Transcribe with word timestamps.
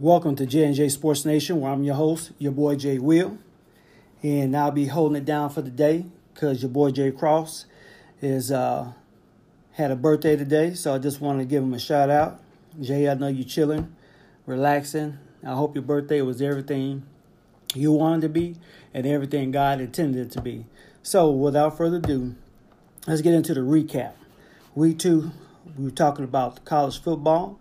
Welcome 0.00 0.34
to 0.36 0.46
J&J 0.46 0.88
Sports 0.88 1.26
Nation, 1.26 1.60
where 1.60 1.70
I'm 1.70 1.84
your 1.84 1.94
host, 1.94 2.32
your 2.38 2.52
boy 2.52 2.74
Jay 2.76 2.98
Will. 2.98 3.36
And 4.22 4.56
I'll 4.56 4.70
be 4.70 4.86
holding 4.86 5.14
it 5.14 5.26
down 5.26 5.50
for 5.50 5.60
the 5.60 5.68
day 5.68 6.06
because 6.32 6.62
your 6.62 6.70
boy 6.70 6.90
Jay 6.90 7.10
Cross 7.10 7.66
is 8.22 8.50
uh, 8.50 8.94
had 9.72 9.90
a 9.90 9.96
birthday 9.96 10.36
today. 10.36 10.72
So 10.72 10.94
I 10.94 10.98
just 10.98 11.20
wanted 11.20 11.40
to 11.40 11.44
give 11.44 11.62
him 11.62 11.74
a 11.74 11.78
shout 11.78 12.08
out. 12.08 12.40
Jay, 12.80 13.10
I 13.10 13.12
know 13.12 13.28
you're 13.28 13.44
chilling, 13.44 13.94
relaxing. 14.46 15.18
I 15.44 15.52
hope 15.52 15.74
your 15.74 15.82
birthday 15.82 16.22
was 16.22 16.40
everything 16.40 17.02
you 17.74 17.92
wanted 17.92 18.22
to 18.22 18.30
be 18.30 18.56
and 18.94 19.06
everything 19.06 19.50
God 19.50 19.82
intended 19.82 20.28
it 20.28 20.30
to 20.30 20.40
be. 20.40 20.64
So 21.02 21.30
without 21.30 21.76
further 21.76 21.98
ado, 21.98 22.36
let's 23.06 23.20
get 23.20 23.34
into 23.34 23.52
the 23.52 23.60
recap. 23.60 24.14
Week 24.74 24.98
two, 24.98 25.32
we 25.76 25.84
were 25.84 25.90
talking 25.90 26.24
about 26.24 26.64
college 26.64 27.02
football. 27.02 27.60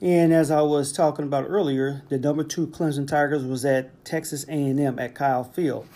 And 0.00 0.32
as 0.32 0.50
I 0.50 0.60
was 0.60 0.92
talking 0.92 1.24
about 1.24 1.46
earlier, 1.48 2.02
the 2.10 2.18
number 2.18 2.44
two 2.44 2.66
Clemson 2.66 3.08
Tigers 3.08 3.44
was 3.44 3.64
at 3.64 4.04
Texas 4.04 4.44
A&M 4.44 4.98
at 4.98 5.14
Kyle 5.14 5.44
Field, 5.44 5.86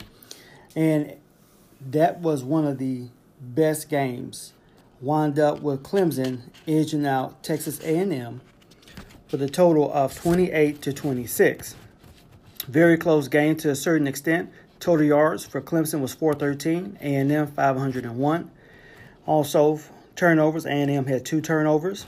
and 0.75 1.15
that 1.91 2.21
was 2.21 2.43
one 2.43 2.67
of 2.67 2.79
the 2.79 3.09
best 3.41 3.91
games. 3.91 4.55
Wound 5.03 5.39
up 5.39 5.61
with 5.61 5.83
Clemson 5.83 6.41
edging 6.67 7.07
out 7.07 7.43
Texas 7.43 7.79
A&M 7.81 8.41
with 9.31 9.43
a 9.43 9.49
total 9.49 9.93
of 9.93 10.15
28 10.15 10.81
to 10.83 10.93
26. 10.93 11.75
Very 12.69 12.97
close 12.97 13.29
game 13.29 13.57
to 13.57 13.71
a 13.71 13.75
certain 13.75 14.07
extent. 14.07 14.51
Total 14.79 15.05
yards 15.05 15.45
for 15.45 15.61
Clemson 15.61 16.01
was 16.01 16.15
413, 16.15 16.99
A&M 17.03 17.47
501. 17.47 18.51
Also 19.27 19.81
turnovers, 20.17 20.65
A&M 20.65 21.07
had 21.07 21.25
two 21.25 21.41
turnovers. 21.43 22.07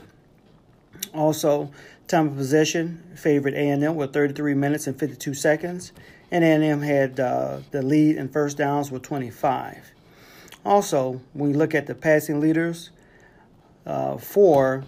Also, 1.13 1.71
time 2.07 2.27
of 2.27 2.35
possession 2.35 3.01
favored 3.15 3.53
A&M 3.53 3.95
with 3.95 4.13
33 4.13 4.53
minutes 4.53 4.87
and 4.87 4.97
52 4.97 5.33
seconds, 5.33 5.91
and 6.31 6.43
A&M 6.43 6.81
had 6.81 7.19
uh, 7.19 7.59
the 7.71 7.81
lead 7.81 8.17
in 8.17 8.29
first 8.29 8.57
downs 8.57 8.91
with 8.91 9.03
25. 9.03 9.91
Also, 10.65 11.21
when 11.33 11.51
you 11.51 11.57
look 11.57 11.75
at 11.75 11.87
the 11.87 11.95
passing 11.95 12.39
leaders 12.39 12.89
uh, 13.85 14.17
for 14.17 14.83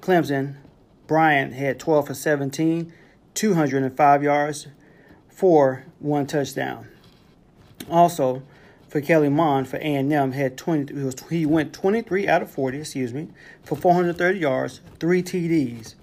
Clemson, 0.00 0.56
Bryant 1.06 1.54
had 1.54 1.78
12 1.78 2.08
for 2.08 2.14
17, 2.14 2.92
205 3.34 4.22
yards 4.22 4.66
for 5.28 5.84
one 5.98 6.26
touchdown. 6.26 6.86
Also, 7.88 8.42
for 8.88 9.00
Kellen 9.00 9.32
Mond 9.32 9.68
for 9.68 9.76
A&M 9.76 10.32
had 10.32 10.56
20 10.56 10.92
was, 10.94 11.14
he 11.30 11.46
went 11.46 11.72
23 11.72 12.26
out 12.26 12.42
of 12.42 12.50
40, 12.50 12.78
excuse 12.78 13.14
me, 13.14 13.28
for 13.62 13.76
430 13.76 14.38
yards, 14.38 14.80
3 14.98 15.22
TDs. 15.22 15.94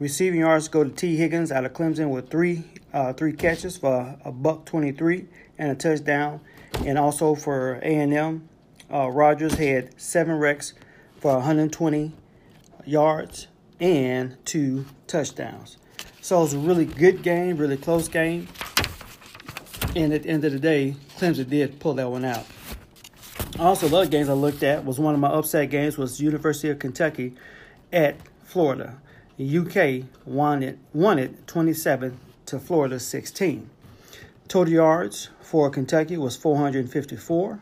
Receiving 0.00 0.40
yards 0.40 0.66
go 0.66 0.82
to 0.82 0.90
T. 0.90 1.16
Higgins 1.16 1.52
out 1.52 1.64
of 1.64 1.72
Clemson 1.72 2.10
with 2.10 2.28
3 2.28 2.64
uh, 2.92 3.12
3 3.12 3.32
catches 3.32 3.76
for 3.76 4.16
a 4.24 4.32
buck 4.32 4.64
23 4.64 5.26
and 5.58 5.70
a 5.70 5.74
touchdown. 5.74 6.40
And 6.84 6.98
also 6.98 7.34
for 7.34 7.74
A&M, 7.74 8.48
uh, 8.92 9.08
Rogers 9.08 9.54
had 9.54 10.00
7 10.00 10.36
wrecks 10.36 10.74
for 11.18 11.34
120 11.34 12.12
yards 12.84 13.48
and 13.80 14.36
2 14.44 14.84
touchdowns. 15.06 15.76
So 16.20 16.38
it 16.38 16.42
was 16.42 16.54
a 16.54 16.58
really 16.58 16.86
good 16.86 17.22
game, 17.22 17.56
really 17.56 17.76
close 17.76 18.08
game. 18.08 18.48
And 19.94 20.12
at 20.12 20.24
the 20.24 20.28
end 20.28 20.44
of 20.44 20.52
the 20.52 20.58
day, 20.58 20.96
Clemson 21.18 21.48
did 21.48 21.78
pull 21.78 21.94
that 21.94 22.10
one 22.10 22.24
out. 22.24 22.46
Also, 23.60 23.86
the 23.86 23.96
other 23.96 24.10
games 24.10 24.28
I 24.28 24.32
looked 24.32 24.64
at 24.64 24.84
was 24.84 24.98
one 24.98 25.14
of 25.14 25.20
my 25.20 25.28
upset 25.28 25.70
games 25.70 25.96
was 25.96 26.20
University 26.20 26.70
of 26.70 26.80
Kentucky 26.80 27.34
at 27.92 28.16
Florida. 28.42 29.00
UK 29.38 30.04
won 30.24 30.62
it, 30.62 30.78
won 30.92 31.18
it 31.18 31.46
27 31.46 32.18
to 32.46 32.58
Florida 32.58 33.00
16. 33.00 33.68
Total 34.46 34.72
yards 34.72 35.30
for 35.40 35.70
Kentucky 35.70 36.16
was 36.16 36.36
454. 36.36 37.60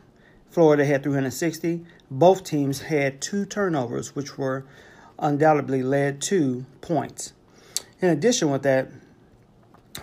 Florida 0.51 0.85
had 0.85 1.03
360. 1.03 1.85
Both 2.11 2.45
teams 2.45 2.83
had 2.83 3.23
two 3.23 3.47
turnovers, 3.47 4.15
which 4.15 4.37
were 4.37 4.65
undoubtedly 5.19 5.83
led 5.83 6.21
to 6.23 6.67
points. 6.83 7.33
In 8.01 8.11
addition, 8.11 8.51
with 8.51 8.63
that, 8.65 8.91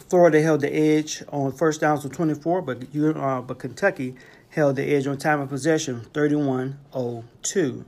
Florida 0.09 0.41
held 0.41 0.61
the 0.61 0.73
edge 0.73 1.21
on 1.29 1.51
first 1.51 1.81
downs 1.81 2.03
with 2.03 2.13
24, 2.13 2.61
but 2.61 2.83
uh, 2.95 3.41
but 3.41 3.59
Kentucky 3.59 4.15
held 4.49 4.75
the 4.77 4.95
edge 4.95 5.05
on 5.05 5.17
time 5.17 5.41
of 5.41 5.49
possession 5.49 6.01
31-02. 6.13 7.85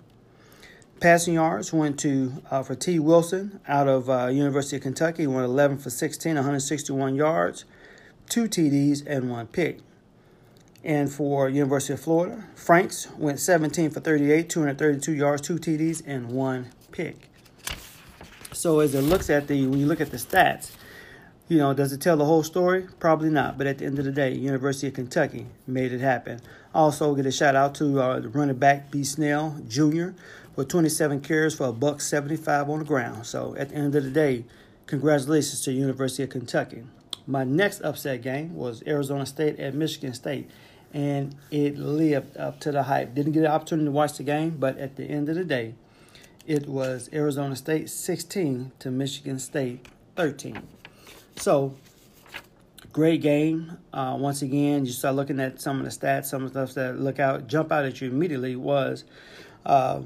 Passing 1.02 1.34
yards 1.34 1.74
went 1.74 1.98
to 2.02 2.44
uh, 2.52 2.62
for 2.62 2.76
T. 2.76 3.00
Wilson 3.00 3.60
out 3.68 3.88
of 3.88 4.08
uh, 4.08 4.28
University 4.28 4.76
of 4.76 4.84
Kentucky, 4.84 5.26
went 5.26 5.46
11 5.46 5.80
for 5.80 5.90
16, 5.90 6.36
161 6.36 7.16
yards, 7.16 7.66
two 8.30 8.44
TDs 8.44 9.04
and 9.08 9.32
one 9.32 9.48
pick. 9.48 9.80
And 10.84 11.12
for 11.12 11.50
University 11.50 11.94
of 11.94 12.02
Florida, 12.02 12.44
Franks 12.54 13.10
went 13.18 13.40
17 13.40 13.90
for 13.90 14.00
38, 14.00 14.48
232 14.48 15.12
yards, 15.12 15.42
two 15.42 15.56
TDs 15.56 16.04
and 16.06 16.30
one 16.30 16.70
pick. 16.92 17.30
So 18.54 18.80
as 18.80 18.94
it 18.94 19.02
looks 19.02 19.32
at 19.32 19.48
the 19.48 19.66
when 19.66 19.80
you 19.80 19.88
look 19.88 20.02
at 20.02 20.12
the 20.12 20.18
stats, 20.18 20.70
you 21.48 21.58
know, 21.58 21.74
does 21.74 21.92
it 21.92 22.00
tell 22.00 22.16
the 22.16 22.26
whole 22.26 22.44
story? 22.44 22.88
Probably 23.00 23.32
not. 23.32 23.58
But 23.58 23.66
at 23.66 23.80
the 23.80 23.86
end 23.86 23.98
of 23.98 24.06
the 24.06 24.12
day, 24.12 24.34
University 24.34 24.88
of 24.88 24.94
Kentucky 24.94 25.48
made 25.66 25.94
it 25.94 26.00
happen. 26.00 26.42
Also, 26.74 27.14
get 27.16 27.26
a 27.26 27.32
shout 27.32 27.56
out 27.56 27.74
to 27.76 28.00
uh, 28.00 28.20
the 28.20 28.30
running 28.30 28.56
back 28.56 28.92
B. 28.92 29.04
Snell 29.04 29.58
Jr. 29.68 30.12
with 30.62 30.70
27 30.70 31.22
carries 31.22 31.56
for 31.56 31.70
a 31.70 31.74
buck 31.74 32.00
75 32.00 32.70
on 32.70 32.78
the 32.78 32.86
ground. 32.86 33.26
So 33.26 33.56
at 33.58 33.70
the 33.70 33.76
end 33.78 33.96
of 33.96 34.04
the 34.04 34.12
day, 34.12 34.46
congratulations 34.86 35.62
to 35.62 35.72
University 35.72 36.22
of 36.22 36.30
Kentucky. 36.30 36.84
My 37.26 37.44
next 37.44 37.82
upset 37.82 38.22
game 38.22 38.56
was 38.56 38.84
Arizona 38.86 39.26
State 39.26 39.60
at 39.60 39.74
Michigan 39.74 40.14
State, 40.14 40.52
and 40.94 41.34
it 41.50 41.80
lived 41.80 42.38
up 42.38 42.60
to 42.60 42.72
the 42.72 42.84
hype. 42.84 43.16
Didn't 43.16 43.32
get 43.32 43.40
an 43.40 43.50
opportunity 43.50 43.88
to 43.88 43.92
watch 43.92 44.18
the 44.18 44.24
game, 44.24 44.58
but 44.60 44.78
at 44.78 44.98
the 44.98 45.06
end 45.06 45.30
of 45.30 45.36
the 45.36 45.44
day, 45.44 45.74
it 46.46 46.70
was 46.70 47.10
Arizona 47.12 47.56
State 47.56 47.90
16 47.90 48.72
to 48.78 48.92
Michigan 48.92 49.40
State 49.40 49.88
13. 50.16 50.62
So, 51.38 51.76
great 52.94 53.24
game. 53.24 53.80
Uh, 53.92 54.16
once 54.20 54.44
again, 54.44 54.86
you 54.86 54.92
start 54.92 55.16
looking 55.16 55.40
at 55.40 55.60
some 55.60 55.80
of 55.80 55.86
the 55.86 55.90
stats, 55.90 56.26
some 56.26 56.44
of 56.44 56.54
the 56.54 56.68
stuff 56.68 56.76
that 56.76 57.00
look 57.00 57.20
out, 57.20 57.48
jump 57.48 57.72
out 57.72 57.84
at 57.84 58.00
you 58.00 58.12
immediately 58.12 58.56
was 58.56 59.06
uh, 59.66 60.02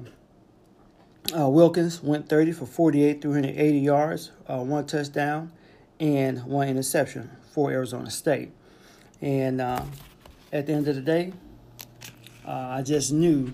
uh, 1.34 1.50
Wilkins 1.50 2.04
went 2.04 2.30
30 2.30 2.52
for 2.52 2.66
48, 2.66 3.22
380 3.22 3.80
yards, 3.80 4.32
uh, 4.48 4.58
one 4.60 4.86
touchdown, 4.86 5.52
and 6.00 6.44
one 6.44 6.68
interception 6.68 7.30
for 7.52 7.72
Arizona 7.72 8.12
State. 8.12 8.52
And 9.22 9.62
uh, 9.62 9.84
at 10.54 10.68
the 10.68 10.74
end 10.74 10.88
of 10.88 10.96
the 10.96 11.02
day, 11.02 11.34
uh, 12.48 12.52
I 12.52 12.82
just 12.84 13.12
knew 13.12 13.54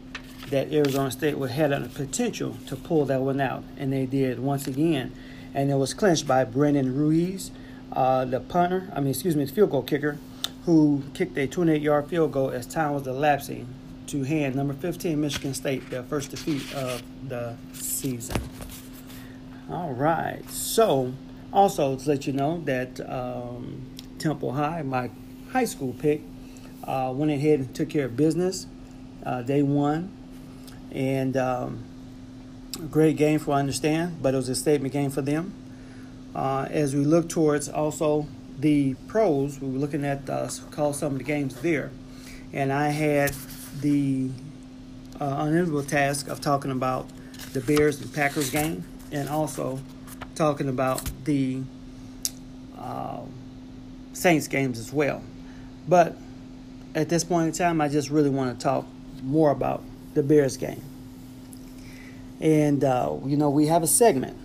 that 0.50 0.72
Arizona 0.74 1.12
State 1.12 1.38
would 1.38 1.52
have 1.52 1.70
the 1.70 1.90
potential 1.90 2.58
to 2.68 2.76
pull 2.76 3.06
that 3.06 3.22
one 3.22 3.40
out, 3.40 3.64
and 3.78 3.94
they 3.94 4.06
did 4.06 4.40
once 4.40 4.68
again. 4.68 5.14
And 5.54 5.72
it 5.72 5.76
was 5.76 5.94
clinched 5.94 6.28
by 6.28 6.44
Brendan 6.44 6.96
Ruiz 6.96 7.52
uh, 7.94 8.26
the 8.26 8.40
punter, 8.40 8.92
I 8.96 9.00
mean, 9.00 9.10
excuse 9.10 9.36
me, 9.36 9.46
the 9.46 9.52
field 9.52 9.72
goal 9.72 9.84
kicker, 9.84 10.18
who 10.66 11.04
kicked 11.14 11.38
a 11.38 11.48
28 11.48 11.82
yard 11.82 12.08
field 12.08 12.32
goal 12.32 12.50
as 12.50 12.66
time 12.66 12.94
was 12.94 13.06
elapsing 13.08 13.68
to 14.12 14.24
hand 14.24 14.56
number 14.56 14.74
15 14.74 15.22
Michigan 15.22 15.54
State 15.54 15.90
their 15.90 16.04
first 16.04 16.32
defeat 16.32 16.74
of 16.74 17.02
the 17.30 17.56
season. 17.72 18.42
All 19.70 19.94
right. 19.94 20.42
So, 20.50 21.14
also 21.54 21.96
to 21.96 22.10
let 22.10 22.28
you 22.28 22.34
know 22.34 22.62
that 22.66 23.00
um, 23.10 23.90
Temple 24.20 24.52
High, 24.52 24.82
my 24.82 25.10
high 25.54 25.64
school 25.64 25.96
pick, 25.98 26.24
uh, 26.84 27.14
went 27.16 27.32
ahead 27.32 27.60
and 27.60 27.74
took 27.74 27.90
care 27.90 28.06
of 28.06 28.18
business. 28.18 28.68
Uh, 29.26 29.44
they 29.44 29.64
won. 29.64 30.12
And 30.92 31.38
um, 31.38 31.86
great 32.90 33.16
game 33.16 33.40
for 33.40 33.56
I 33.56 33.60
understand, 33.60 34.22
but 34.22 34.34
it 34.34 34.38
was 34.38 34.50
a 34.50 34.56
statement 34.56 34.92
game 34.94 35.10
for 35.10 35.22
them. 35.22 35.54
Uh, 36.36 36.68
as 36.70 36.94
we 36.94 37.06
look 37.06 37.30
towards 37.30 37.70
also 37.70 38.28
the 38.60 38.96
pros, 39.08 39.62
we 39.62 39.70
were 39.70 39.80
looking 39.80 40.04
at 40.04 40.30
uh, 40.30 40.50
call 40.70 40.92
some 40.92 41.14
of 41.14 41.18
the 41.18 41.24
games 41.24 41.56
there, 41.62 41.92
and 42.52 42.74
I 42.74 42.90
had 42.90 43.34
the 43.80 44.30
uh, 45.20 45.36
unenviable 45.40 45.84
task 45.84 46.28
of 46.28 46.42
talking 46.42 46.72
about 46.72 47.08
the 47.54 47.62
Bears 47.62 48.02
and 48.02 48.14
Packers 48.14 48.50
game, 48.50 48.84
and 49.12 49.30
also 49.30 49.80
talking 50.36 50.70
about 50.70 51.10
the 51.26 51.62
uh, 52.78 53.22
Saints 54.14 54.48
games 54.48 54.80
as 54.80 54.92
well. 54.92 55.24
But 55.88 56.18
at 56.96 57.10
this 57.10 57.24
point 57.24 57.48
in 57.48 57.54
time, 57.54 57.82
I 57.82 57.88
just 57.88 58.10
really 58.10 58.30
want 58.30 58.58
to 58.58 58.64
talk 58.64 58.86
more 59.24 59.52
about 59.52 59.84
the 60.14 60.24
Bears 60.24 60.58
game. 60.58 60.84
And, 62.40 62.84
uh, 62.84 63.18
you 63.26 63.38
know, 63.38 63.50
we 63.50 63.68
have 63.68 63.84
a 63.84 63.88
segment 63.88 64.38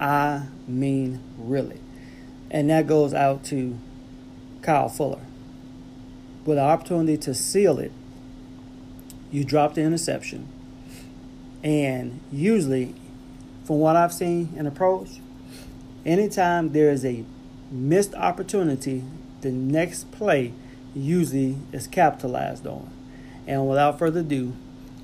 I 0.00 0.46
mean, 0.66 1.20
really. 1.36 1.80
And 2.50 2.70
that 2.70 2.86
goes 2.86 3.12
out 3.12 3.44
to 3.44 3.78
Kyle 4.62 4.88
Fuller. 4.88 5.20
With 6.44 6.56
the 6.56 6.62
opportunity 6.62 7.16
to 7.18 7.34
seal 7.34 7.78
it, 7.78 7.92
you 9.30 9.44
drop 9.44 9.74
the 9.74 9.82
interception. 9.82 10.48
And 11.62 12.20
usually, 12.32 12.94
from 13.64 13.80
what 13.80 13.96
I've 13.96 14.12
seen 14.12 14.54
in 14.56 14.66
approach, 14.66 15.20
anytime 16.06 16.72
there 16.72 16.90
is 16.90 17.04
a 17.04 17.24
missed 17.70 18.14
opportunity, 18.14 19.04
the 19.40 19.50
next 19.50 20.10
play 20.10 20.52
usually 20.94 21.56
is 21.72 21.86
capitalized 21.86 22.66
on. 22.66 22.90
And 23.46 23.68
without 23.68 23.98
further 23.98 24.20
ado, 24.20 24.54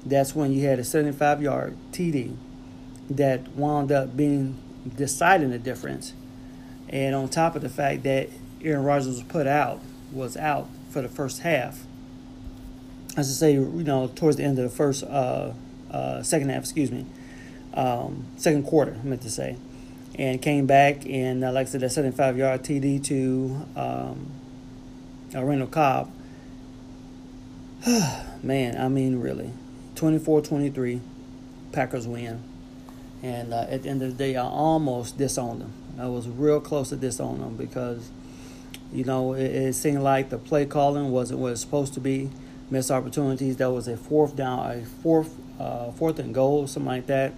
that's 0.05 0.35
when 0.35 0.53
you 0.53 0.67
had 0.67 0.79
a 0.79 0.85
75 0.85 1.43
yard 1.43 1.77
TD 1.93 2.37
that 3.11 3.49
wound 3.53 3.93
up 3.93 4.17
being 4.17 4.57
deciding 4.97 5.51
the 5.51 5.59
difference. 5.59 6.13
And 6.89 7.15
on 7.15 7.29
top 7.29 7.57
of 7.57 7.63
the 7.63 7.69
fact 7.69 8.03
that 8.05 8.29
Aaron 8.63 8.85
Rodgers 8.85 9.09
was 9.09 9.23
put 9.23 9.47
out, 9.47 9.81
was 10.13 10.37
out 10.37 10.69
for 10.91 11.03
the 11.03 11.09
first 11.09 11.41
half. 11.41 11.85
As 13.17 13.31
I 13.31 13.33
say, 13.33 13.53
you 13.53 13.85
know, 13.85 14.09
towards 14.09 14.37
the 14.37 14.45
end 14.45 14.59
of 14.59 14.65
the 14.65 14.77
first, 14.77 15.05
uh, 15.05 15.53
uh, 15.91 16.23
second 16.23 16.51
half, 16.51 16.63
excuse 16.63 16.91
me, 16.91 17.07
um, 17.75 18.27
second 18.37 18.65
quarter, 18.65 18.97
I 19.01 19.07
meant 19.07 19.23
to 19.23 19.31
say, 19.31 19.57
and 20.17 20.43
came 20.43 20.67
back 20.67 21.07
and, 21.07 21.45
uh, 21.45 21.53
like 21.53 21.69
I 21.69 21.71
said, 21.71 21.81
that 21.83 21.91
75 21.91 22.37
yard 22.37 22.63
TD 22.63 23.05
to 23.05 23.67
um, 23.77 24.31
uh, 25.35 25.45
Randall 25.45 25.69
Cobb. 25.69 26.11
Man, 28.43 28.77
I 28.77 28.89
mean, 28.89 29.21
really. 29.21 29.53
24 29.95 30.43
23, 30.43 31.01
Packers 31.73 32.07
win. 32.07 32.43
And 33.23 33.55
uh, 33.55 33.67
at 33.69 33.85
the 33.85 33.89
end 33.89 34.03
of 34.03 34.11
the 34.11 34.17
day, 34.17 34.37
I 34.37 34.45
almost 34.45 35.17
disowned 35.17 35.61
them. 35.61 35.73
I 35.99 36.09
was 36.09 36.29
real 36.29 36.61
close 36.61 36.91
to 36.91 36.97
disowning 36.97 37.41
them 37.41 37.57
because, 37.57 38.11
you 38.93 39.05
know, 39.05 39.33
it, 39.35 39.45
it 39.45 39.73
seemed 39.75 40.03
like 40.03 40.31
the 40.31 40.39
play 40.39 40.67
calling 40.67 41.11
wasn't 41.11 41.41
what 41.41 41.53
it's 41.53 41.61
supposed 41.61 41.95
to 41.95 42.01
be. 42.01 42.31
Missed 42.75 42.91
opportunities. 42.91 43.59
That 43.59 43.71
was 43.71 43.87
a 43.87 43.97
fourth 43.97 44.35
down, 44.35 44.69
a 44.69 44.85
fourth, 44.85 45.33
uh, 45.61 45.93
fourth 45.93 46.19
and 46.19 46.35
goal, 46.35 46.67
something 46.67 46.89
like 46.89 47.07
that, 47.07 47.33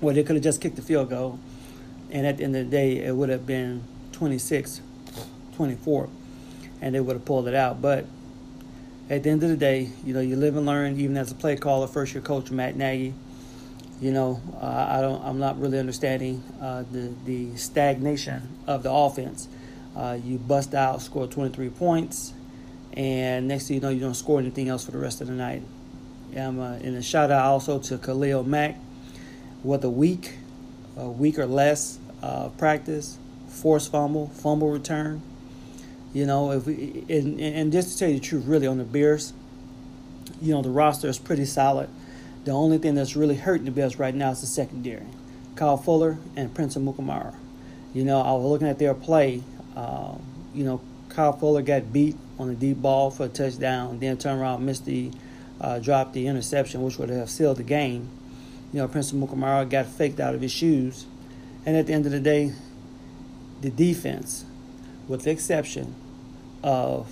where 0.00 0.12
they 0.12 0.22
could 0.22 0.36
have 0.36 0.42
just 0.42 0.60
kicked 0.60 0.76
the 0.76 0.82
field 0.82 1.08
goal. 1.08 1.38
And 2.10 2.26
at 2.26 2.36
the 2.36 2.44
end 2.44 2.54
of 2.54 2.66
the 2.66 2.70
day, 2.70 2.98
it 2.98 3.16
would 3.16 3.30
have 3.30 3.46
been 3.46 3.82
26 4.12 4.82
24, 5.54 6.10
and 6.82 6.94
they 6.94 7.00
would 7.00 7.14
have 7.14 7.24
pulled 7.24 7.48
it 7.48 7.54
out. 7.54 7.80
But 7.80 8.04
at 9.08 9.22
the 9.22 9.30
end 9.30 9.42
of 9.42 9.48
the 9.48 9.56
day, 9.56 9.88
you 10.04 10.12
know, 10.12 10.20
you 10.20 10.36
live 10.36 10.54
and 10.54 10.66
learn. 10.66 11.00
Even 11.00 11.16
as 11.16 11.32
a 11.32 11.34
play 11.34 11.56
caller, 11.56 11.86
first 11.86 12.12
year 12.12 12.22
coach 12.22 12.50
Matt 12.50 12.76
Nagy, 12.76 13.14
you 14.02 14.12
know, 14.12 14.42
uh, 14.60 14.86
I 14.90 15.00
don't, 15.00 15.24
I'm 15.24 15.38
not 15.38 15.58
really 15.58 15.78
understanding 15.78 16.44
uh, 16.60 16.84
the 16.92 17.14
the 17.24 17.56
stagnation 17.56 18.50
of 18.66 18.82
the 18.82 18.92
offense. 18.92 19.48
Uh, 19.96 20.18
you 20.22 20.36
bust 20.36 20.74
out, 20.74 21.00
score 21.00 21.26
23 21.26 21.70
points, 21.70 22.34
and 22.96 23.46
next 23.46 23.68
thing 23.68 23.76
you 23.76 23.80
know, 23.80 23.90
you 23.90 24.00
don't 24.00 24.14
score 24.14 24.40
anything 24.40 24.68
else 24.68 24.84
for 24.84 24.90
the 24.90 24.98
rest 24.98 25.20
of 25.20 25.26
the 25.26 25.34
night. 25.34 25.62
Um, 26.36 26.58
uh, 26.58 26.72
and 26.74 26.96
a 26.96 27.02
shout 27.02 27.30
out 27.30 27.44
also 27.44 27.78
to 27.78 27.98
Khalil 27.98 28.44
Mack, 28.44 28.76
with 29.62 29.84
a 29.84 29.90
week, 29.90 30.34
a 30.96 31.08
week 31.08 31.38
or 31.38 31.46
less 31.46 31.98
uh, 32.22 32.48
practice, 32.50 33.18
forced 33.48 33.92
fumble, 33.92 34.28
fumble 34.28 34.70
return. 34.70 35.22
You 36.12 36.24
know, 36.24 36.52
if 36.52 36.66
we 36.66 37.04
and, 37.08 37.38
and 37.40 37.72
just 37.72 37.92
to 37.92 37.98
tell 37.98 38.08
you 38.08 38.14
the 38.14 38.24
truth, 38.24 38.46
really 38.46 38.66
on 38.66 38.78
the 38.78 38.84
Bears, 38.84 39.34
you 40.40 40.54
know, 40.54 40.62
the 40.62 40.70
roster 40.70 41.08
is 41.08 41.18
pretty 41.18 41.44
solid. 41.44 41.90
The 42.44 42.52
only 42.52 42.78
thing 42.78 42.94
that's 42.94 43.16
really 43.16 43.34
hurting 43.34 43.66
the 43.66 43.70
Bears 43.70 43.98
right 43.98 44.14
now 44.14 44.30
is 44.30 44.40
the 44.40 44.46
secondary, 44.46 45.06
Kyle 45.56 45.76
Fuller 45.76 46.16
and 46.36 46.54
Prince 46.54 46.76
Amukamara. 46.76 47.34
You 47.92 48.04
know, 48.04 48.20
I 48.20 48.32
was 48.32 48.44
looking 48.44 48.68
at 48.68 48.78
their 48.78 48.94
play. 48.94 49.42
Um, 49.74 50.22
you 50.54 50.64
know, 50.64 50.80
Kyle 51.16 51.32
Fuller 51.32 51.62
got 51.62 51.94
beat 51.94 52.14
on 52.38 52.48
the 52.48 52.54
deep 52.54 52.76
ball 52.76 53.10
for 53.10 53.24
a 53.24 53.28
touchdown, 53.28 53.98
then 54.00 54.18
turned 54.18 54.38
around, 54.38 54.66
missed 54.66 54.84
the, 54.84 55.10
uh, 55.62 55.78
dropped 55.78 56.12
the 56.12 56.26
interception, 56.26 56.82
which 56.82 56.98
would 56.98 57.08
have 57.08 57.30
sealed 57.30 57.56
the 57.56 57.62
game. 57.62 58.10
You 58.70 58.80
know, 58.80 58.88
Prince 58.88 59.12
Amukamara 59.12 59.66
got 59.70 59.86
faked 59.86 60.20
out 60.20 60.34
of 60.34 60.42
his 60.42 60.52
shoes, 60.52 61.06
and 61.64 61.74
at 61.74 61.86
the 61.86 61.94
end 61.94 62.04
of 62.04 62.12
the 62.12 62.20
day, 62.20 62.52
the 63.62 63.70
defense, 63.70 64.44
with 65.08 65.22
the 65.22 65.30
exception 65.30 65.94
of 66.62 67.10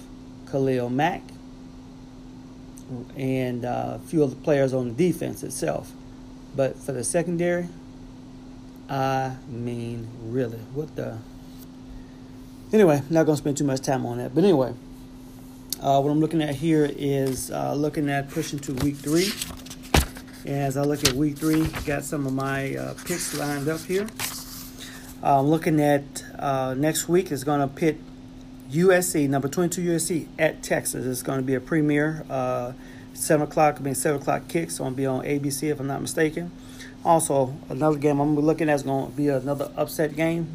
Khalil 0.51 0.91
Mack 0.91 1.23
and 3.17 3.65
uh, 3.65 3.97
a 3.97 4.07
few 4.07 4.23
of 4.23 4.29
the 4.29 4.37
players 4.37 4.75
on 4.75 4.95
the 4.95 5.13
defense 5.13 5.43
itself. 5.43 5.93
But 6.55 6.77
for 6.77 6.93
the 6.93 7.05
secondary, 7.05 7.69
I 8.91 9.37
mean, 9.49 10.09
really, 10.23 10.59
what 10.75 10.95
the. 10.95 11.17
Anyway, 12.75 13.01
not 13.09 13.25
going 13.25 13.37
to 13.37 13.41
spend 13.41 13.57
too 13.57 13.63
much 13.63 13.83
time 13.83 14.05
on 14.05 14.19
that. 14.19 14.35
But 14.35 14.43
anyway, 14.43 14.75
uh, 15.81 16.01
what 16.01 16.11
I'm 16.11 16.19
looking 16.19 16.43
at 16.43 16.57
here 16.57 16.91
is 16.97 17.53
uh, 17.53 17.73
looking 17.73 18.11
at 18.11 18.29
pushing 18.31 18.59
to 18.59 18.75
week 18.75 18.97
three. 18.97 19.31
As 20.45 20.77
I 20.77 20.83
look 20.83 21.05
at 21.05 21.13
week 21.13 21.39
three, 21.39 21.69
got 21.87 22.03
some 22.03 22.27
of 22.27 22.33
my 22.33 22.75
uh, 22.75 22.95
picks 23.05 23.39
lined 23.39 23.69
up 23.69 23.79
here. 23.83 24.09
I'm 25.23 25.47
looking 25.47 25.81
at 25.81 26.25
uh, 26.37 26.75
next 26.77 27.09
week 27.09 27.31
is 27.31 27.45
going 27.45 27.61
to 27.61 27.69
pit 27.69 27.97
USC, 28.73 29.29
number 29.29 29.47
22 29.47 29.81
USC 29.81 30.27
at 30.37 30.65
Texas. 30.65 31.07
It's 31.07 31.23
going 31.23 31.39
to 31.39 31.47
be 31.47 31.55
a 31.55 31.61
premiere. 31.61 32.27
Uh, 32.29 32.73
7 33.13 33.47
o'clock, 33.47 33.77
I 33.79 33.83
mean 33.85 33.95
7 33.95 34.21
o'clock 34.21 34.49
kicks. 34.49 34.79
going 34.79 34.95
to 34.95 34.97
be 34.97 35.07
on 35.07 35.23
ABC 35.23 35.71
if 35.71 35.79
I'm 35.79 35.87
not 35.87 36.03
mistaken. 36.03 36.51
Also, 37.05 37.55
another 37.69 37.99
game 37.99 38.19
I'm 38.19 38.35
looking 38.35 38.69
at 38.69 38.75
is 38.75 38.83
going 38.83 39.13
to 39.13 39.17
be 39.17 39.29
another 39.29 39.71
upset 39.77 40.17
game 40.17 40.49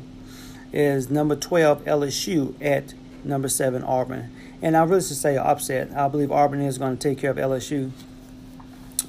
is 0.72 1.10
number 1.10 1.36
12 1.36 1.84
LSU 1.86 2.56
at 2.62 2.94
number 3.24 3.50
7 3.50 3.84
Auburn. 3.84 4.32
And 4.62 4.76
I 4.76 4.84
really 4.84 5.02
should 5.02 5.18
say 5.18 5.38
upset. 5.38 5.92
I 5.96 6.08
believe 6.08 6.32
Auburn 6.32 6.62
is 6.62 6.78
going 6.78 6.98
to 6.98 7.10
take 7.10 7.20
care 7.20 7.32
of 7.32 7.38
LSU. 7.38 7.92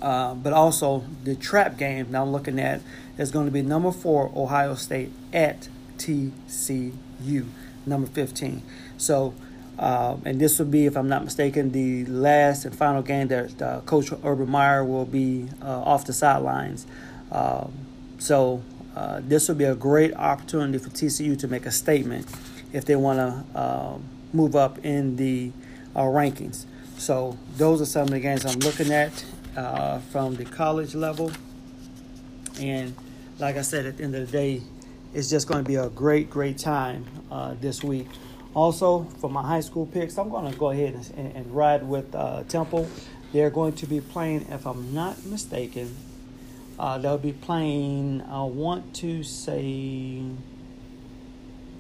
Uh, 0.01 0.35
but 0.35 0.53
also 0.53 1.05
the 1.25 1.35
trap 1.35 1.77
game 1.77 2.11
that 2.11 2.21
I'm 2.23 2.33
looking 2.33 2.59
at 2.59 2.81
is 3.19 3.31
going 3.31 3.47
to 3.47 3.53
be 3.53 3.63
number 3.63 3.93
4 3.93 4.33
Ohio 4.35 4.75
State 4.75 5.13
at 5.33 5.69
TCU, 5.99 7.47
number 7.85 8.07
15. 8.07 8.63
So, 8.97 9.35
uh, 9.79 10.17
and 10.25 10.41
this 10.41 10.59
will 10.59 10.67
be, 10.67 10.87
if 10.87 10.97
I'm 10.97 11.09
not 11.09 11.25
mistaken, 11.25 11.73
the 11.73 12.07
last 12.07 12.65
and 12.65 12.75
final 12.75 13.03
game 13.03 13.29
that 13.29 13.61
uh, 13.61 13.81
Coach 13.81 14.11
Urban 14.25 14.49
Meyer 14.49 14.85
will 14.85 15.05
be 15.05 15.49
uh, 15.63 15.67
off 15.83 16.07
the 16.07 16.13
sidelines. 16.13 16.87
Um, 17.31 17.73
so, 18.19 18.63
uh, 18.97 19.21
this 19.23 19.49
will 19.49 19.55
be 19.55 19.65
a 19.65 19.75
great 19.75 20.15
opportunity 20.15 20.79
for 20.79 20.91
TCU 20.91 21.39
to 21.39 21.49
make 21.49 21.67
a 21.67 21.71
statement 21.71 22.27
if 22.73 22.85
they 22.85 22.97
want 22.97 23.19
to 23.19 23.61
um, 23.61 24.05
move 24.33 24.57
up 24.57 24.85
in 24.85 25.17
the 25.17 25.53
uh, 25.95 26.03
rankings. 26.03 26.65
So, 26.99 27.39
those 27.57 27.81
are 27.81 27.87
some 27.87 28.05
of 28.05 28.11
the 28.11 28.21
games 28.21 28.45
I'm 28.45 28.59
looking 28.59 28.93
at 28.93 29.25
uh, 29.57 29.99
from 30.11 30.37
the 30.37 30.45
college 30.45 30.95
level. 30.95 31.33
And 32.61 32.95
like 33.39 33.57
I 33.57 33.63
said, 33.63 33.87
at 33.87 33.97
the 33.97 34.05
end 34.05 34.15
of 34.15 34.31
the 34.31 34.33
day, 34.33 34.63
it's 35.15 35.31
just 35.31 35.49
going 35.49 35.65
to 35.65 35.69
be 35.69 35.77
a 35.77 35.89
great, 35.89 36.29
great 36.29 36.59
time 36.59 37.07
this 37.61 37.83
week. 37.83 38.07
Also, 38.55 39.05
for 39.21 39.31
my 39.31 39.43
high 39.43 39.61
school 39.61 39.87
picks, 39.87 40.19
I'm 40.19 40.29
going 40.29 40.51
to 40.51 40.59
go 40.59 40.71
ahead 40.71 40.95
and, 41.17 41.37
and 41.37 41.55
ride 41.55 41.85
with 41.85 42.13
uh, 42.15 42.43
Temple. 42.49 42.89
They're 43.33 43.51
going 43.51 43.75
to 43.75 43.87
be 43.87 44.01
playing, 44.01 44.47
if 44.51 44.67
I'm 44.67 44.93
not 44.93 45.25
mistaken, 45.25 45.95
uh, 46.81 46.97
they'll 46.97 47.19
be 47.19 47.33
playing, 47.33 48.23
I 48.23 48.43
want 48.45 48.95
to 48.97 49.23
say 49.23 50.23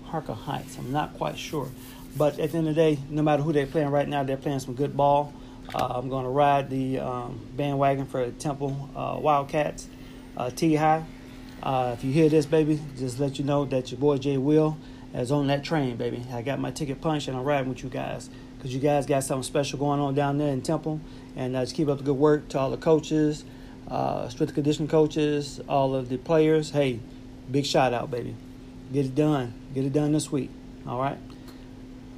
Harker 0.04 0.34
Heights. 0.34 0.76
I'm 0.76 0.92
not 0.92 1.14
quite 1.14 1.38
sure. 1.38 1.70
But 2.18 2.38
at 2.38 2.52
the 2.52 2.58
end 2.58 2.68
of 2.68 2.74
the 2.74 2.80
day, 2.80 2.98
no 3.08 3.22
matter 3.22 3.42
who 3.42 3.50
they're 3.54 3.66
playing 3.66 3.88
right 3.88 4.06
now, 4.06 4.24
they're 4.24 4.36
playing 4.36 4.58
some 4.58 4.74
good 4.74 4.94
ball. 4.94 5.32
Uh, 5.74 5.86
I'm 5.86 6.10
going 6.10 6.24
to 6.24 6.30
ride 6.30 6.68
the 6.68 6.98
um, 6.98 7.40
bandwagon 7.56 8.04
for 8.04 8.30
Temple 8.32 8.90
uh, 8.94 9.18
Wildcats, 9.18 9.88
uh, 10.36 10.50
T 10.50 10.74
High. 10.74 11.02
Uh, 11.62 11.94
if 11.96 12.04
you 12.04 12.12
hear 12.12 12.28
this, 12.28 12.44
baby, 12.44 12.78
just 12.98 13.18
let 13.18 13.38
you 13.38 13.44
know 13.46 13.64
that 13.64 13.90
your 13.90 13.98
boy 13.98 14.18
Jay 14.18 14.36
Will 14.36 14.76
is 15.14 15.32
on 15.32 15.46
that 15.46 15.64
train, 15.64 15.96
baby. 15.96 16.22
I 16.30 16.42
got 16.42 16.58
my 16.58 16.72
ticket 16.72 17.00
punched 17.00 17.26
and 17.28 17.38
I'm 17.38 17.44
riding 17.44 17.70
with 17.70 17.82
you 17.82 17.88
guys 17.88 18.28
because 18.58 18.74
you 18.74 18.80
guys 18.80 19.06
got 19.06 19.24
something 19.24 19.44
special 19.44 19.78
going 19.78 19.98
on 19.98 20.14
down 20.14 20.36
there 20.36 20.52
in 20.52 20.60
Temple. 20.60 21.00
And 21.36 21.56
uh, 21.56 21.62
just 21.62 21.74
keep 21.74 21.88
up 21.88 21.96
the 21.96 22.04
good 22.04 22.18
work 22.18 22.48
to 22.50 22.58
all 22.58 22.70
the 22.70 22.76
coaches, 22.76 23.44
uh, 23.88 24.28
strength 24.28 24.54
condition 24.54 24.88
coaches, 24.88 25.60
all 25.68 25.94
of 25.94 26.08
the 26.08 26.16
players. 26.16 26.70
Hey, 26.70 27.00
big 27.50 27.66
shout 27.66 27.92
out, 27.92 28.10
baby. 28.10 28.36
Get 28.92 29.06
it 29.06 29.14
done. 29.14 29.54
Get 29.74 29.84
it 29.84 29.92
done 29.92 30.12
this 30.12 30.32
week. 30.32 30.50
All 30.86 30.98
right. 30.98 31.18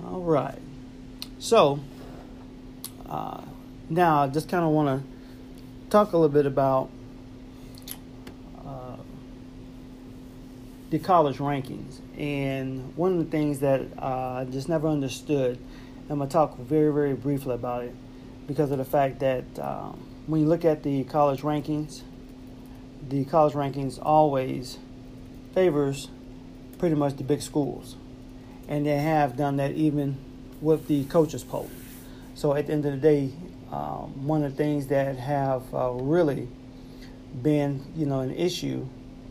All 0.04 0.22
right. 0.22 0.58
So 1.38 1.80
uh, 3.08 3.42
now 3.90 4.22
I 4.22 4.28
just 4.28 4.48
kind 4.48 4.64
of 4.64 4.70
want 4.70 5.02
to 5.02 5.90
talk 5.90 6.12
a 6.12 6.16
little 6.16 6.32
bit 6.32 6.46
about 6.46 6.88
uh, 8.64 8.96
the 10.90 10.98
college 10.98 11.38
rankings. 11.38 12.00
And 12.16 12.96
one 12.96 13.12
of 13.12 13.18
the 13.18 13.30
things 13.30 13.60
that 13.60 13.82
uh, 13.98 14.40
I 14.40 14.46
just 14.50 14.68
never 14.68 14.88
understood, 14.88 15.58
I'm 16.08 16.18
going 16.18 16.28
to 16.28 16.32
talk 16.32 16.58
very, 16.58 16.92
very 16.92 17.14
briefly 17.14 17.54
about 17.54 17.84
it 17.84 17.94
because 18.46 18.70
of 18.70 18.78
the 18.78 18.84
fact 18.84 19.20
that 19.20 19.44
um, 19.58 20.02
when 20.26 20.40
you 20.40 20.46
look 20.46 20.64
at 20.64 20.82
the 20.82 21.04
college 21.04 21.42
rankings, 21.42 22.02
the 23.08 23.24
college 23.24 23.54
rankings 23.54 23.98
always 24.00 24.78
favors 25.54 26.08
pretty 26.78 26.94
much 26.94 27.16
the 27.16 27.24
big 27.24 27.42
schools. 27.42 27.96
And 28.68 28.86
they 28.86 28.98
have 28.98 29.36
done 29.36 29.56
that 29.56 29.72
even 29.72 30.16
with 30.60 30.86
the 30.86 31.04
coaches 31.04 31.42
poll. 31.42 31.68
So 32.34 32.54
at 32.54 32.66
the 32.66 32.72
end 32.72 32.86
of 32.86 32.92
the 32.92 32.98
day, 32.98 33.32
um, 33.72 34.26
one 34.26 34.44
of 34.44 34.52
the 34.52 34.56
things 34.56 34.86
that 34.88 35.16
have 35.16 35.62
uh, 35.74 35.90
really 35.90 36.48
been, 37.42 37.84
you 37.96 38.06
know, 38.06 38.20
an 38.20 38.34
issue 38.34 38.86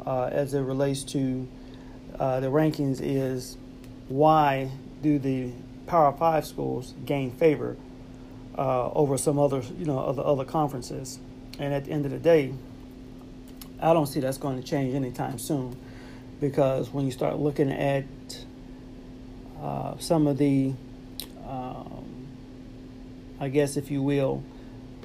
uh, 0.06 0.26
as 0.26 0.54
it 0.54 0.62
relates 0.62 1.04
to 1.04 1.48
uh, 2.20 2.40
the 2.40 2.48
rankings 2.48 3.00
is 3.02 3.58
why 4.10 4.70
do 5.02 5.20
the 5.20 5.52
Power 5.88 6.12
Five 6.12 6.46
schools 6.46 6.94
gain 7.06 7.32
favor 7.32 7.78
uh, 8.62 9.02
over 9.02 9.18
some 9.18 9.38
other, 9.46 9.62
you 9.80 9.86
know, 9.86 10.00
other 10.12 10.24
other 10.34 10.46
conferences? 10.46 11.20
And 11.60 11.74
at 11.74 11.86
the 11.86 11.92
end 11.92 12.06
of 12.06 12.12
the 12.12 12.20
day, 12.34 12.54
I 13.82 13.94
don't 13.94 14.08
see 14.08 14.20
that's 14.20 14.38
going 14.38 14.58
to 14.62 14.68
change 14.74 14.96
anytime 14.96 15.38
soon, 15.40 15.76
because 16.40 16.94
when 16.94 17.06
you 17.06 17.12
start 17.12 17.40
looking 17.40 17.72
at 17.72 18.06
uh, 19.62 19.98
some 20.00 20.28
of 20.28 20.38
the, 20.38 20.74
um, 21.48 22.06
I 23.40 23.50
guess, 23.50 23.78
if 23.78 23.92
you 23.92 24.02
will, 24.02 24.44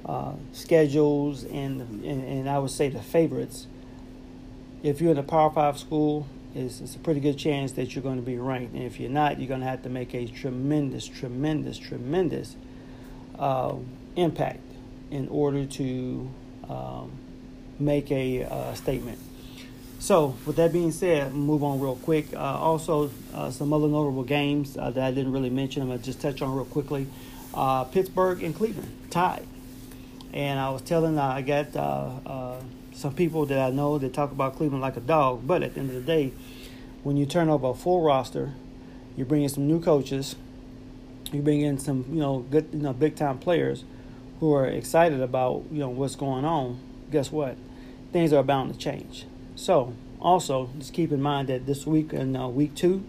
uh, 0.05 0.33
schedules 0.53 1.45
and, 1.45 1.81
and 2.05 2.25
and 2.25 2.49
I 2.49 2.59
would 2.59 2.71
say 2.71 2.89
the 2.89 3.03
favorites. 3.03 3.67
If 4.83 5.01
you're 5.01 5.13
in 5.13 5.19
a 5.19 5.29
Power 5.37 5.51
Five 5.51 5.79
school, 5.79 6.27
it's, 6.55 6.81
it's 6.81 6.95
a 6.95 6.99
pretty 6.99 7.21
good 7.21 7.39
chance 7.39 7.73
that 7.73 7.95
you're 7.95 8.05
going 8.05 8.21
to 8.25 8.27
be 8.35 8.39
ranked. 8.39 8.75
And 8.75 8.85
if 8.85 9.01
you're 9.01 9.11
not, 9.11 9.39
you're 9.39 9.49
going 9.49 9.65
to 9.67 9.67
have 9.67 9.83
to 9.83 9.89
make 9.89 10.15
a 10.15 10.27
tremendous, 10.27 11.09
tremendous, 11.09 11.77
tremendous 11.79 12.57
uh, 13.39 13.75
impact 14.17 14.61
in 15.11 15.29
order 15.29 15.67
to 15.67 16.31
um, 16.69 17.13
make 17.79 18.11
a 18.11 18.45
uh, 18.45 18.75
statement. 18.75 19.19
So, 19.99 20.37
with 20.45 20.57
that 20.57 20.73
being 20.73 20.93
said, 20.93 21.33
move 21.33 21.65
on 21.65 21.81
real 21.81 21.97
quick. 21.97 22.35
Uh, 22.35 22.39
also, 22.39 23.11
uh, 23.35 23.51
some 23.51 23.73
other 23.73 23.89
notable 23.89 24.25
games 24.25 24.77
uh, 24.77 24.91
that 24.91 25.03
I 25.03 25.11
didn't 25.11 25.33
really 25.33 25.51
mention. 25.51 25.83
I'm 25.83 25.89
going 25.89 25.99
to 25.99 26.05
just 26.05 26.21
touch 26.21 26.43
on 26.43 26.55
real 26.55 26.65
quickly. 26.67 27.07
Pittsburgh 27.93 28.43
and 28.43 28.55
Cleveland 28.55 28.93
tied. 29.11 29.47
And 30.35 30.61
I 30.61 30.69
was 30.69 30.83
telling, 30.83 31.19
I 31.19 31.41
got 31.41 31.73
some 32.93 33.15
people 33.15 33.47
that 33.47 33.59
I 33.59 33.71
know 33.71 33.99
that 33.99 34.13
talk 34.13 34.33
about 34.33 34.57
Cleveland 34.57 34.83
like 34.83 34.97
a 34.97 35.01
dog, 35.01 35.47
but 35.47 35.63
at 35.63 35.75
the 35.75 35.81
end 35.81 35.91
of 35.91 35.97
the 35.97 36.03
day, 36.03 36.33
when 37.03 37.17
you 37.17 37.25
turn 37.25 37.49
over 37.49 37.69
a 37.69 37.75
full 37.75 38.03
roster, 38.03 38.53
you 39.17 39.25
bring 39.25 39.43
in 39.43 39.49
some 39.49 39.67
new 39.67 39.81
coaches, 39.81 40.37
you 41.33 41.43
bring 41.43 41.61
in 41.61 41.79
some 41.79 42.05
you 42.11 42.21
know 42.21 42.41
good 42.51 42.69
you 42.73 42.81
know 42.81 42.93
big 42.93 43.17
time 43.17 43.39
players 43.39 43.85
who 44.41 44.53
are 44.55 44.67
excited 44.67 45.21
about 45.21 45.65
you 45.71 45.79
know 45.79 45.89
what's 45.89 46.17
going 46.17 46.45
on. 46.45 46.79
Guess 47.11 47.33
what? 47.33 47.57
Things 48.13 48.33
are 48.33 48.43
bound 48.43 48.73
to 48.73 48.79
change. 48.79 49.27
So 49.55 49.95
also 50.21 50.71
just 50.79 50.93
keep 50.93 51.13
in 51.13 51.23
mind 51.23 51.49
that 51.49 51.67
this 51.67 51.87
week 51.87 52.13
and 52.13 52.37
uh, 52.37 52.49
week 52.49 52.75
two, 52.75 53.05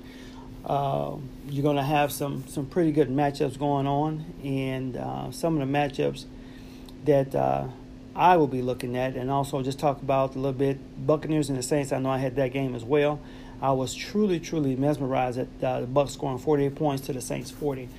uh, 0.66 1.16
you're 1.50 1.64
going 1.64 1.78
to 1.78 1.84
have 1.84 2.12
some 2.12 2.46
some 2.48 2.66
pretty 2.66 2.92
good 2.92 3.10
matchups 3.10 3.58
going 3.58 3.88
on, 3.88 4.26
and 4.44 4.98
uh, 4.98 5.32
some 5.32 5.60
of 5.60 5.68
the 5.68 5.74
matchups 5.74 6.26
that 7.06 7.34
uh, 7.36 7.68
I 8.16 8.38
will 8.38 8.48
be 8.48 8.62
looking 8.62 8.98
at, 8.98 9.16
and 9.16 9.30
also 9.30 9.62
just 9.62 9.80
talk 9.80 10.02
about 10.02 10.36
a 10.36 10.40
little 10.40 10.58
bit 10.58 11.06
Buccaneers 11.06 11.50
and 11.50 11.58
the 11.58 11.64
Saints. 11.64 11.92
I 11.92 12.00
know 12.00 12.10
I 12.10 12.18
had 12.18 12.36
that 12.38 12.52
game 12.52 12.76
as 12.76 12.84
well. 12.84 13.20
I 13.62 13.72
was 13.72 13.96
truly, 13.96 14.40
truly 14.40 14.76
mesmerized 14.76 15.40
at 15.40 15.48
uh, 15.64 15.82
the 15.82 15.88
Bucs 15.88 16.12
scoring 16.12 16.38
48 16.38 16.76
points 16.76 17.06
to 17.08 17.14
the 17.14 17.22
Saints 17.22 17.50
40, 17.50 17.90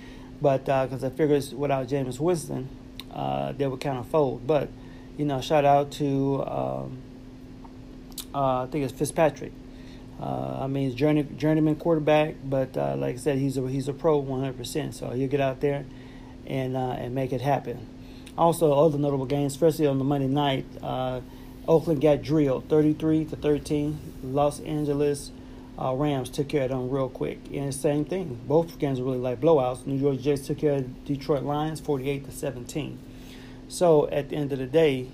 but 0.41 0.65
because 0.65 1.05
uh, 1.05 1.09
I 1.09 1.11
figured 1.11 1.53
without 1.53 1.89
Jameis 1.89 2.21
Winston, 2.21 2.69
uh, 3.13 3.53
they 3.53 3.67
would 3.67 3.81
kind 3.81 3.99
of 3.99 4.07
fold. 4.07 4.47
But 4.47 4.69
you 5.17 5.25
know, 5.25 5.41
shout 5.41 5.65
out 5.65 5.91
to 5.93 6.45
um, 6.47 6.99
uh, 8.35 8.63
I 8.63 8.67
think 8.67 8.85
it's 8.85 8.93
Fitzpatrick. 8.93 9.53
Uh, 10.21 10.59
I 10.63 10.67
mean, 10.67 10.89
he's 10.89 10.95
journey, 10.95 11.23
journeyman 11.37 11.77
quarterback, 11.77 12.35
but 12.45 12.77
uh, 12.77 12.97
like 12.97 13.15
I 13.15 13.19
said, 13.19 13.39
he's 13.39 13.57
a 13.57 13.69
he's 13.69 13.89
a 13.89 13.93
pro 13.93 14.21
100%. 14.23 14.95
So 14.95 15.11
he'll 15.11 15.29
get 15.29 15.41
out 15.41 15.61
there 15.61 15.85
and 16.47 16.77
and 16.77 17.15
make 17.15 17.33
it 17.33 17.41
happen. 17.41 17.87
Also, 18.37 18.73
other 18.73 18.99
notable 18.99 19.27
games, 19.27 19.53
especially 19.53 19.87
on 19.87 19.99
the 19.99 20.05
Monday 20.05 20.29
night, 20.29 20.65
uh, 20.81 21.21
Oakland 21.67 22.01
got 22.01 22.23
drilled 22.23 22.69
33 22.69 23.25
to 23.27 23.37
13. 23.37 23.99
Los 24.23 24.61
Angeles 24.61 25.33
uh, 25.81 25.95
Rams 25.95 26.29
took 26.29 26.49
care 26.49 26.65
of 26.65 26.71
them 26.71 26.91
real 26.91 27.09
quick. 27.09 27.39
And 27.53 27.73
same 27.73 28.05
thing, 28.05 28.41
both 28.47 28.79
games 28.79 29.01
really 29.01 29.19
like 29.19 29.41
blowouts. 29.41 29.87
New 29.87 29.97
York 29.97 30.21
Jets 30.21 30.47
took 30.47 30.59
care 30.59 30.75
of 30.75 31.05
Detroit 31.05 31.45
Lions 31.45 31.81
48 31.81 32.25
to 32.25 32.33
17. 32.33 32.99
So 33.69 34.09
at 34.11 34.31
the 34.31 34.37
end 34.37 34.53
of 34.53 34.59
the 34.59 34.67
day, 34.67 35.09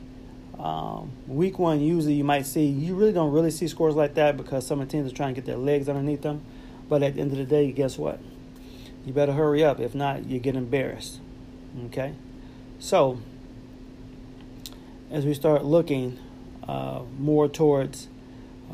um, 0.58 1.12
week 1.26 1.58
one, 1.58 1.80
usually 1.80 2.14
you 2.14 2.24
might 2.24 2.46
see, 2.46 2.64
you 2.64 2.94
really 2.94 3.12
don't 3.12 3.32
really 3.32 3.50
see 3.50 3.68
scores 3.68 3.94
like 3.94 4.14
that 4.14 4.36
because 4.36 4.66
some 4.66 4.86
teams 4.86 5.12
are 5.12 5.14
trying 5.14 5.34
to 5.34 5.40
get 5.40 5.46
their 5.46 5.58
legs 5.58 5.88
underneath 5.88 6.22
them. 6.22 6.42
But 6.88 7.02
at 7.02 7.14
the 7.14 7.20
end 7.20 7.32
of 7.32 7.38
the 7.38 7.44
day, 7.44 7.70
guess 7.72 7.98
what? 7.98 8.20
You 9.04 9.12
better 9.12 9.32
hurry 9.32 9.64
up. 9.64 9.80
If 9.80 9.94
not, 9.94 10.26
you 10.26 10.38
get 10.38 10.56
embarrassed. 10.56 11.20
Okay? 11.86 12.14
So, 12.78 13.20
as 15.10 15.26
we 15.26 15.34
start 15.34 15.64
looking 15.64 16.18
uh, 16.66 17.02
more 17.18 17.48
towards 17.48 18.08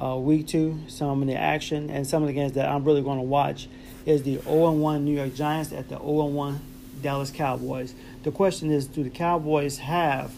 uh, 0.00 0.16
week 0.16 0.47
two, 0.47 0.78
some 0.88 1.21
of 1.21 1.28
the 1.28 1.35
action 1.35 1.90
and 1.90 2.07
some 2.07 2.23
of 2.23 2.28
the 2.28 2.33
games 2.33 2.52
that 2.52 2.69
I'm 2.69 2.85
really 2.85 3.02
going 3.02 3.19
to 3.19 3.25
watch 3.25 3.69
is 4.07 4.23
the 4.23 4.38
0 4.38 4.73
1 4.73 5.04
New 5.04 5.14
York 5.16 5.35
Giants 5.35 5.73
at 5.73 5.88
the 5.88 5.97
0 5.97 6.26
1 6.26 6.61
Dallas 7.02 7.30
Cowboys. 7.30 7.95
The 8.23 8.30
question 8.30 8.71
is 8.71 8.87
do 8.87 9.02
the 9.04 9.11
Cowboys 9.11 9.78
have 9.78 10.33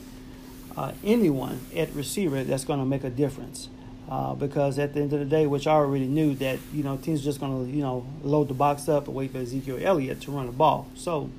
uh, 0.76 0.92
anyone 1.04 1.61
at 1.76 1.92
receiver 1.95 2.42
that's 2.45 2.64
going 2.64 2.81
to 2.81 2.87
make 2.87 3.04
a 3.04 3.11
difference? 3.11 3.69
Uh, 4.09 4.35
because 4.35 4.78
at 4.78 4.95
the 4.95 5.00
end 5.00 5.12
of 5.12 5.21
the 5.21 5.25
day, 5.25 5.47
which 5.47 5.66
I 5.66 5.73
already 5.73 6.07
knew 6.07 6.35
that 6.37 6.59
you 6.73 6.83
know 6.83 6.97
teams 6.97 7.23
just 7.23 7.38
going 7.38 7.64
to 7.64 7.71
you 7.71 7.83
know 7.83 8.04
load 8.23 8.49
the 8.49 8.54
box 8.54 8.88
up 8.88 9.07
and 9.07 9.14
wait 9.14 9.31
for 9.31 9.38
Ezekiel 9.38 9.78
Elliott 9.81 10.21
to 10.23 10.33
run 10.33 10.47
the 10.47 10.52
ball. 10.52 10.88
So 10.95 11.31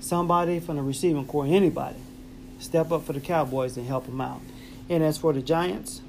somebody 0.00 0.58
from 0.58 0.76
the 0.76 0.82
receiving 0.82 1.26
corps, 1.26 1.46
anybody, 1.46 1.98
step 2.58 2.90
up 2.90 3.04
for 3.04 3.12
the 3.12 3.20
Cowboys 3.20 3.76
and 3.76 3.86
help 3.86 4.06
them 4.06 4.20
out. 4.20 4.40
And 4.88 5.02
as 5.02 5.18
for 5.18 5.32
the 5.32 5.42
Giants, 5.42 6.00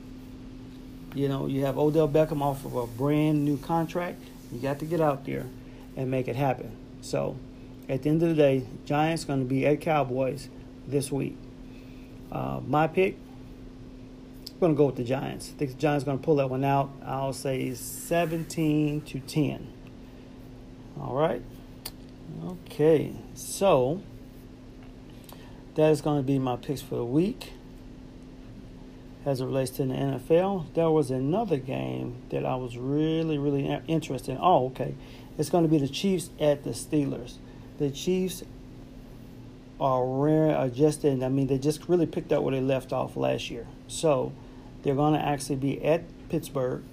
you 1.13 1.27
know, 1.27 1.45
you 1.47 1.65
have 1.65 1.77
Odell 1.77 2.07
Beckham 2.07 2.41
off 2.41 2.65
of 2.65 2.75
a 2.75 2.87
brand 2.87 3.45
new 3.45 3.57
contract. 3.57 4.21
You 4.51 4.59
got 4.59 4.79
to 4.79 4.85
get 4.85 5.01
out 5.01 5.25
there 5.25 5.45
and 5.95 6.09
make 6.09 6.27
it 6.27 6.35
happen. 6.35 6.75
So, 7.01 7.37
at 7.89 8.03
the 8.03 8.09
end 8.09 8.23
of 8.23 8.29
the 8.29 8.35
day, 8.35 8.65
Giants 8.85 9.25
going 9.25 9.39
to 9.39 9.45
be 9.45 9.65
at 9.65 9.81
Cowboys 9.81 10.49
this 10.87 11.11
week. 11.11 11.37
Uh, 12.31 12.61
my 12.65 12.87
pick, 12.87 13.17
I'm 14.49 14.59
going 14.59 14.73
to 14.73 14.77
go 14.77 14.85
with 14.85 14.95
the 14.95 15.03
Giants. 15.03 15.51
I 15.53 15.59
think 15.59 15.71
the 15.71 15.77
Giants 15.77 16.03
going 16.03 16.17
to 16.17 16.23
pull 16.23 16.37
that 16.37 16.49
one 16.49 16.63
out. 16.63 16.91
I'll 17.05 17.33
say 17.33 17.73
17 17.73 19.01
to 19.01 19.19
10. 19.19 19.67
All 20.99 21.15
right. 21.15 21.41
Okay, 22.45 23.13
so 23.35 24.01
that 25.75 25.91
is 25.91 26.01
going 26.01 26.17
to 26.17 26.23
be 26.23 26.39
my 26.39 26.55
picks 26.55 26.81
for 26.81 26.95
the 26.95 27.05
week. 27.05 27.53
As 29.25 29.39
it 29.39 29.45
relates 29.45 29.71
to 29.71 29.85
the 29.85 29.93
NFL, 29.93 30.73
there 30.73 30.91
was 30.91 31.09
another 31.09 31.57
game 31.57 32.15
that 32.29 32.45
I 32.45 32.55
was 32.55 32.77
really, 32.77 33.37
really 33.37 33.65
interested 33.87 34.33
in. 34.33 34.37
Oh, 34.41 34.67
okay. 34.67 34.95
It's 35.37 35.49
going 35.49 35.63
to 35.63 35.69
be 35.69 35.77
the 35.77 35.87
Chiefs 35.87 36.29
at 36.39 36.63
the 36.63 36.71
Steelers. 36.71 37.35
The 37.79 37.89
Chiefs 37.89 38.43
are 39.79 40.05
rare 40.05 40.59
adjusted. 40.61 41.23
I 41.23 41.29
mean, 41.29 41.47
they 41.47 41.57
just 41.57 41.87
really 41.87 42.05
picked 42.05 42.31
up 42.31 42.43
where 42.43 42.53
they 42.53 42.61
left 42.61 42.93
off 42.93 43.15
last 43.15 43.49
year. 43.49 43.65
So 43.87 44.33
they're 44.83 44.95
going 44.95 45.13
to 45.13 45.19
actually 45.19 45.55
be 45.55 45.83
at 45.83 46.03
Pittsburgh. 46.29 46.83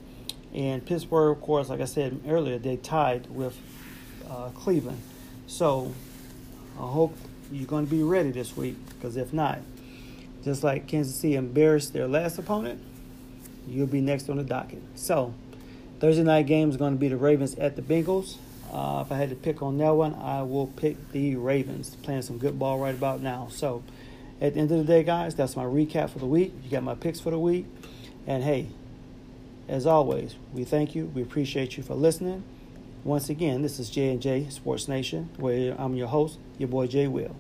And 0.54 0.84
Pittsburgh, 0.84 1.36
of 1.36 1.42
course, 1.42 1.68
like 1.68 1.80
I 1.80 1.84
said 1.84 2.20
earlier, 2.26 2.58
they 2.58 2.76
tied 2.76 3.28
with 3.30 3.56
uh, 4.28 4.50
Cleveland. 4.50 5.02
So 5.46 5.92
I 6.78 6.86
hope 6.86 7.16
you're 7.52 7.66
going 7.66 7.86
to 7.86 7.90
be 7.90 8.02
ready 8.02 8.30
this 8.30 8.56
week 8.56 8.76
because 8.88 9.16
if 9.16 9.32
not, 9.32 9.58
just 10.44 10.64
like 10.64 10.86
Kansas 10.86 11.14
City 11.16 11.34
embarrassed 11.34 11.92
their 11.92 12.08
last 12.08 12.38
opponent, 12.38 12.80
you'll 13.66 13.86
be 13.86 14.00
next 14.00 14.28
on 14.28 14.36
the 14.36 14.44
docket. 14.44 14.82
So 14.94 15.34
Thursday 16.00 16.22
night 16.22 16.46
game 16.46 16.70
is 16.70 16.76
going 16.76 16.94
to 16.94 16.98
be 16.98 17.08
the 17.08 17.16
Ravens 17.16 17.54
at 17.56 17.76
the 17.76 17.82
Bengals. 17.82 18.36
Uh, 18.72 19.02
if 19.04 19.10
I 19.10 19.16
had 19.16 19.30
to 19.30 19.36
pick 19.36 19.62
on 19.62 19.78
that 19.78 19.90
one, 19.90 20.14
I 20.14 20.42
will 20.42 20.68
pick 20.68 21.12
the 21.12 21.36
Ravens. 21.36 21.96
Playing 21.96 22.22
some 22.22 22.38
good 22.38 22.58
ball 22.58 22.78
right 22.78 22.94
about 22.94 23.20
now. 23.20 23.48
So 23.50 23.82
at 24.40 24.54
the 24.54 24.60
end 24.60 24.70
of 24.70 24.78
the 24.78 24.84
day, 24.84 25.02
guys, 25.02 25.34
that's 25.34 25.56
my 25.56 25.64
recap 25.64 26.10
for 26.10 26.18
the 26.18 26.26
week. 26.26 26.52
You 26.64 26.70
got 26.70 26.82
my 26.82 26.94
picks 26.94 27.20
for 27.20 27.30
the 27.30 27.38
week. 27.38 27.66
And 28.26 28.44
hey, 28.44 28.68
as 29.68 29.86
always, 29.86 30.36
we 30.52 30.64
thank 30.64 30.94
you. 30.94 31.06
We 31.06 31.22
appreciate 31.22 31.76
you 31.76 31.82
for 31.82 31.94
listening. 31.94 32.44
Once 33.02 33.28
again, 33.28 33.62
this 33.62 33.78
is 33.78 33.90
J 33.90 34.10
and 34.10 34.20
J 34.20 34.48
Sports 34.50 34.86
Nation, 34.86 35.30
where 35.36 35.74
I'm 35.78 35.94
your 35.94 36.08
host, 36.08 36.38
your 36.58 36.68
boy 36.68 36.86
Jay 36.86 37.08
Will. 37.08 37.34